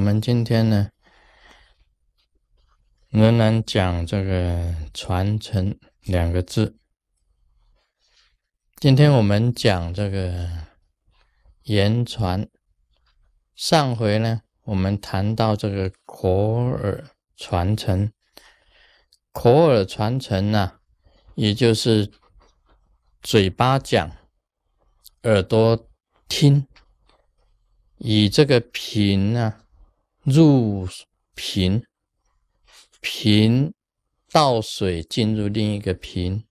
[0.00, 0.88] 我们今天呢，
[3.10, 6.78] 仍然讲这个传承两个字。
[8.76, 10.48] 今天我们讲这个
[11.64, 12.48] 言传。
[13.54, 17.04] 上回呢，我们谈到这个口耳
[17.36, 18.10] 传承，
[19.32, 20.80] 口耳传承呢，
[21.34, 22.10] 也就是
[23.20, 24.10] 嘴巴讲，
[25.24, 25.86] 耳朵
[26.26, 26.66] 听，
[27.98, 29.56] 以这个频呢
[30.30, 30.88] 入
[31.34, 31.84] 频，
[33.00, 33.72] 频
[34.30, 36.44] 倒水进入另一个频，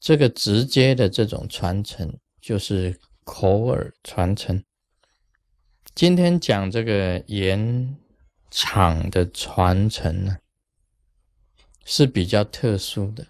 [0.00, 4.62] 这个直接的这种传承就是口耳传承。
[5.94, 7.96] 今天讲这个盐
[8.50, 10.38] 场的传承呢，
[11.84, 13.26] 是比较特殊的。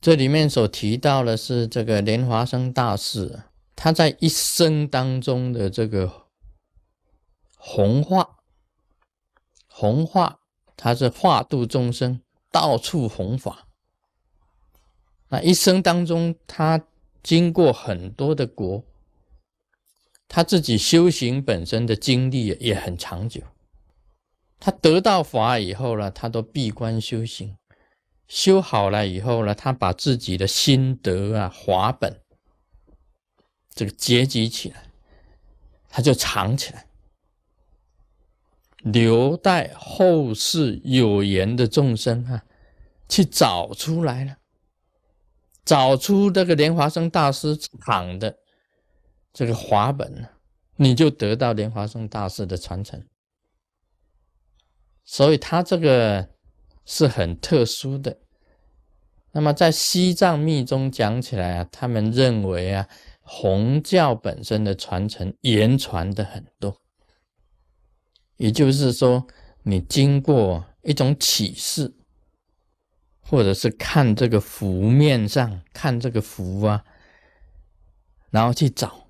[0.00, 3.42] 这里面所提到的是这个莲华生大师，
[3.74, 6.28] 他在一生当中的这个
[7.56, 8.37] 弘化，
[9.78, 10.40] 弘化，
[10.76, 13.68] 他是化度众生，到处弘法。
[15.28, 16.84] 那一生当中，他
[17.22, 18.82] 经过很多的国。
[20.26, 23.40] 他自己修行本身的经历也很长久，
[24.58, 27.56] 他得到法以后呢，他都闭关修行，
[28.26, 32.20] 修好了以后呢，他把自己的心得啊、法本
[33.72, 34.90] 这个结集起来，
[35.88, 36.87] 他就藏起来，
[38.82, 42.44] 留待后世有缘的众生啊
[43.08, 44.36] 去找出来了，
[45.64, 48.36] 找出这个莲华生大师藏的。
[49.30, 50.28] 这个华本，
[50.76, 53.06] 你就得到莲华生大师的传承，
[55.04, 56.30] 所以他这个
[56.84, 58.18] 是很特殊的。
[59.32, 62.88] 那么在西藏密宗讲起来啊，他们认为啊，
[63.20, 66.80] 红教本身的传承言传的很多，
[68.38, 69.26] 也就是说，
[69.64, 71.94] 你经过一种启示，
[73.20, 76.82] 或者是看这个符面上看这个符啊，
[78.30, 79.04] 然后去找。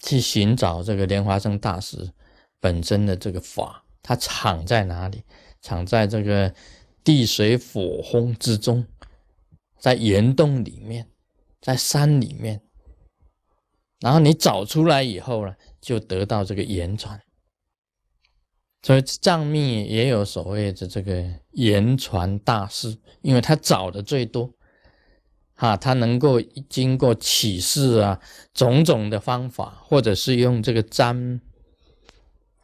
[0.00, 2.12] 去寻找这个莲花生大师
[2.60, 5.24] 本身的这个法，它藏在哪里？
[5.60, 6.54] 藏在这个
[7.02, 8.86] 地水火风之中，
[9.76, 11.08] 在岩洞里面，
[11.60, 12.62] 在山里面。
[13.98, 15.52] 然后你找出来以后呢，
[15.88, 17.18] 就得到这个言传。
[18.82, 24.52] 所以藏密也有所谓的这个言传大师，因为他找的最多。
[25.54, 26.38] 哈，他能够
[26.68, 28.20] 经过启示啊，
[28.52, 31.40] 种种的方法，或者是用这个占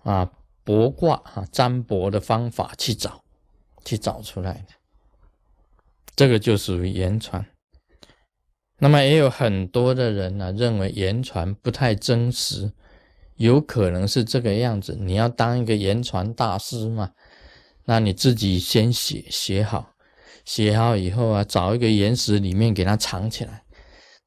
[0.03, 0.31] 啊
[0.63, 3.25] 卜卦啊占卜的方法去找，
[3.87, 4.75] 去找出来的，
[6.15, 7.47] 这个就属于言传。
[8.79, 12.73] 那么也有很多的人呢，认为言传不太真实，
[13.37, 14.97] 有可能是这个样子。
[15.01, 17.11] 你要当一个言传大师嘛，
[17.85, 19.91] 那你自己先写写好。
[20.45, 23.65] 写好以后啊，找一个岩石里面给它藏起来。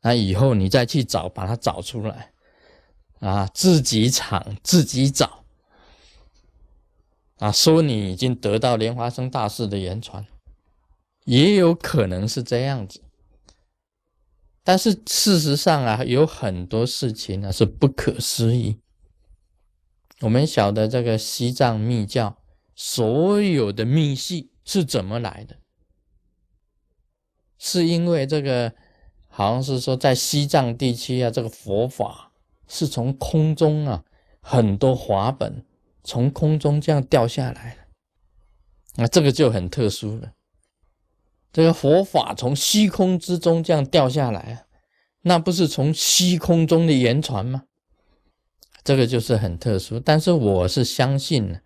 [0.01, 2.31] 那以后你再去找，把它找出来
[3.19, 5.43] 啊，自己藏自己找
[7.37, 10.25] 啊，说你已经得到莲花生大师的言传，
[11.25, 13.01] 也有可能是这样子。
[14.63, 18.79] 但是事实上啊，有很多事情呢是不可思议。
[20.21, 22.37] 我们晓得这个西藏密教
[22.75, 25.57] 所有的密系是怎么来的？
[27.59, 28.73] 是因为这个，
[29.27, 32.31] 好像是说在西藏地区啊，这个佛法
[32.67, 34.03] 是从空中啊，
[34.41, 35.63] 很多华本
[36.03, 37.87] 从空中这样掉下来，
[38.95, 40.33] 那这个就很特殊了。
[41.53, 44.65] 这个佛法从虚空之中这样掉下来啊，
[45.21, 47.63] 那不是从虚空中的言传吗？
[48.87, 49.99] 这个就是很特殊。
[49.99, 51.59] 但是我是相信，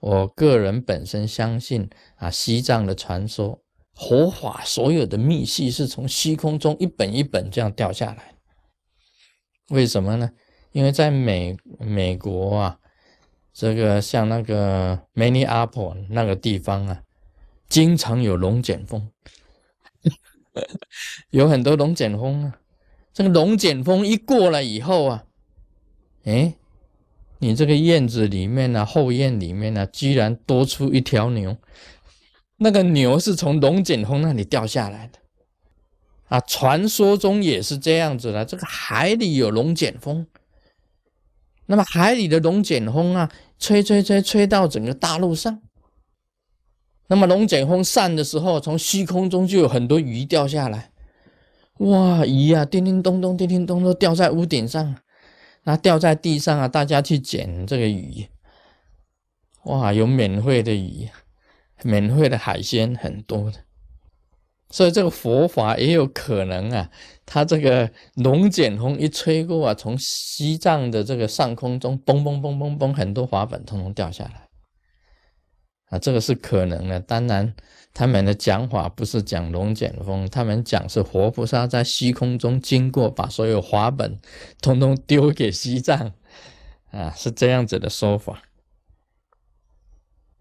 [0.00, 3.60] 我个人本身相信啊，西藏的传说。
[3.94, 8.34] 佛法所有的密系是从虚空中一本一本这样掉下来，
[9.68, 10.32] 为什么呢？
[10.72, 12.80] 因为在美美国啊，
[13.52, 17.02] 这个像那个 Many Apple 那个地方啊，
[17.68, 19.12] 经常有龙卷风，
[21.30, 22.58] 有很多龙卷风啊。
[23.12, 25.24] 这个龙卷风一过了以后啊，
[26.24, 26.56] 哎，
[27.44, 31.54] 你这个院子里面呢，后院里面呢，居然多出一条牛。
[32.56, 35.18] 那个牛是从龙卷风那里掉下来的
[36.28, 36.40] 啊！
[36.40, 38.46] 传说中也是这样子的。
[38.46, 40.26] 这个海里有龙卷风，
[41.66, 45.60] 那么海里的龙卷风啊，吹吹吹吹到整个大陆上。
[47.08, 50.92] 那么龙卷风散的时候，从虚空中就有很多鱼掉下来。
[51.80, 54.96] 哇，鱼啊，叮叮咚咚，叮叮咚咚掉在屋顶上，
[55.64, 58.28] 那掉在地上啊，大家去捡这个鱼，
[59.64, 61.08] 哇，有免费的鱼，
[61.82, 63.58] 免费的海鲜很多的。
[64.70, 66.90] 所以这个佛法也有可能啊，
[67.24, 74.43] 它这个龙卷风一吹过啊，从西藏的这个上空中，嘣嘣嘣嘣嘣，很多法本通通掉下来
[75.94, 76.98] 啊，这个是可能的。
[76.98, 77.54] 当然，
[77.92, 84.18] 他们的讲法不是讲龙卷风，他们讲是活菩萨在虚空中经过，把所有法本
[84.60, 86.12] 通通丢给西藏
[86.90, 88.42] 啊，是这样子的说法。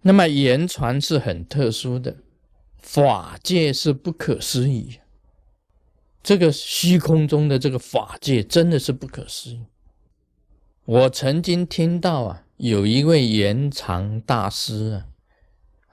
[0.02, 2.18] 那么言传是很特殊的。
[2.78, 5.00] 法界是不可思议，
[6.22, 9.62] 这个虚空中的这个法界真的是不可思议。
[10.84, 15.06] 我曾经听到啊，有一位延长大师啊，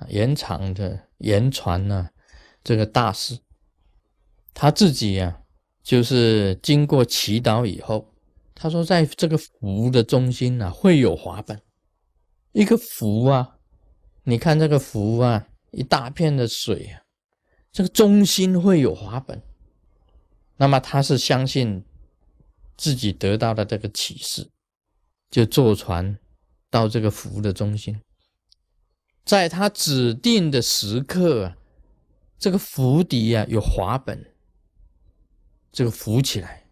[0.08, 2.10] 延长的延传呢，
[2.64, 3.38] 这个大师
[4.54, 5.42] 他自己呀，
[5.82, 8.12] 就是经过祈祷以后，
[8.54, 11.60] 他说在这个湖的中心呢，会有华本，
[12.52, 13.56] 一个湖啊，
[14.24, 15.46] 你看这个湖啊。
[15.72, 17.02] 一大片的水啊，
[17.70, 19.40] 这个中心会有华本，
[20.56, 21.84] 那么他是相信
[22.76, 24.50] 自己得到的这个启示，
[25.30, 26.18] 就坐船
[26.68, 28.00] 到这个湖的中心，
[29.24, 31.54] 在他指定的时刻，
[32.38, 34.32] 这个湖底啊有华本，
[35.70, 36.66] 这个浮起来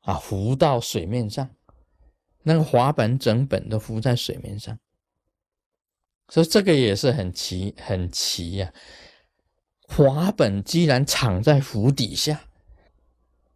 [0.00, 1.50] 啊，浮到水面上，
[2.42, 4.78] 那个滑本整本都浮在水面上。
[6.28, 8.72] 所以这个也是很奇，很奇呀！
[9.82, 12.48] 滑本既然藏在湖底下，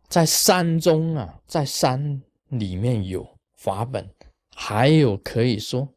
[0.08, 4.08] 在山中啊，在山里面有滑本，
[4.54, 5.92] 还有可以说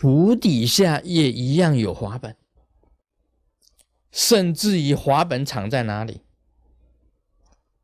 [0.00, 2.36] 湖底下也一样有滑本，
[4.12, 6.22] 甚至于滑本藏在哪里？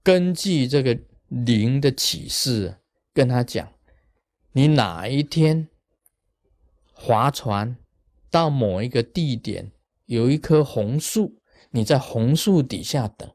[0.03, 0.97] 根据这个
[1.29, 2.79] 灵的启示，
[3.13, 3.73] 跟他讲，
[4.53, 5.69] 你哪一天
[6.93, 7.77] 划船？
[8.31, 9.73] 到某一个地点，
[10.07, 11.41] 有一棵红树，
[11.71, 13.33] 你在红树底下等。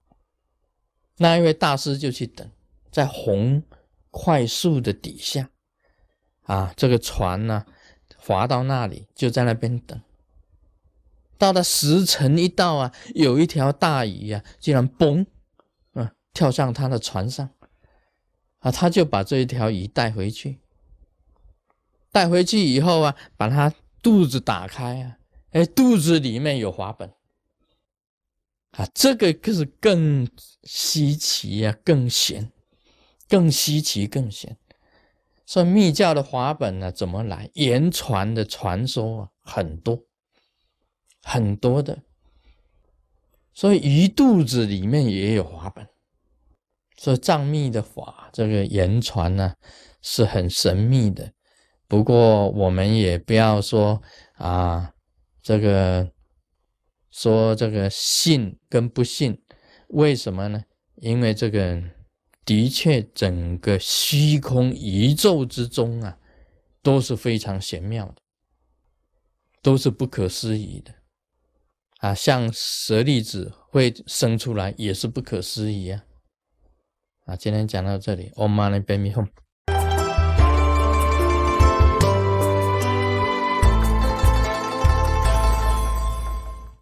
[1.18, 2.50] 那一位大师就去等，
[2.92, 3.64] 在红
[4.10, 5.50] 快树的底下，
[6.44, 7.66] 啊，这个船呢，
[8.20, 10.00] 划到那里，就在那边等。
[11.38, 15.26] 到了时辰一到啊，有一条大鱼啊，竟然嘣，
[15.94, 17.50] 啊，跳上他的船上，
[18.60, 20.60] 啊，他就把这一条鱼带回去。
[22.12, 23.74] 带回去以后啊，把它。
[24.02, 25.18] 肚子打开啊，
[25.52, 27.12] 哎，肚子里面有滑本
[28.72, 30.26] 啊，这个可是更
[30.64, 32.50] 稀奇呀，更玄，
[33.28, 34.56] 更稀奇，更玄。
[35.50, 37.50] 说密教的华本呢，怎么来？
[37.56, 40.00] 言传的传说啊，很多
[41.24, 42.04] 很多的，
[43.52, 45.88] 所以鱼肚子里面也有华本。
[46.98, 49.56] 所以藏密的法，这个言传呢，
[50.04, 51.34] 是很神秘的。
[51.88, 54.00] 不过我们也不要说
[54.34, 54.94] 啊，
[55.42, 56.12] 这个
[57.10, 59.42] 说这个信跟不信，
[59.88, 60.64] 为什么呢？
[60.98, 61.82] 因为这个
[62.50, 66.18] 的确整个虚空宇宙之中啊，
[66.82, 68.16] 都是非常玄妙的，
[69.62, 70.96] 都是不可思议的
[72.00, 72.16] 啊。
[72.16, 76.04] 像舍利子会生出来，也是不可思议啊。
[77.28, 79.30] 啊，今天讲到这里，Om Mani p a m e h m。